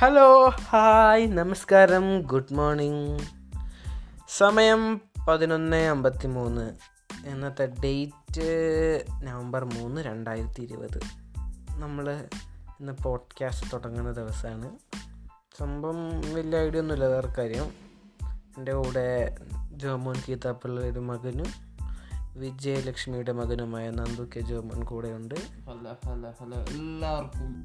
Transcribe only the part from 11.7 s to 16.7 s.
നമ്മൾ ഇന്ന് പോഡ്കാസ്റ്റ് തുടങ്ങുന്ന ദിവസമാണ്. സംഭവം വലിയ